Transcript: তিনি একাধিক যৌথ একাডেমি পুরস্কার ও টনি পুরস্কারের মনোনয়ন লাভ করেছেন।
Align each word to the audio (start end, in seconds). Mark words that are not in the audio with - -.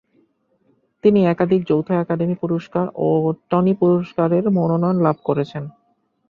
তিনি 1.03 1.19
একাধিক 1.25 1.61
যৌথ 1.67 1.87
একাডেমি 1.95 2.35
পুরস্কার 2.41 2.85
ও 2.97 3.07
টনি 3.49 3.73
পুরস্কারের 3.73 4.45
মনোনয়ন 4.57 4.97
লাভ 5.01 5.17
করেছেন। 5.23 5.63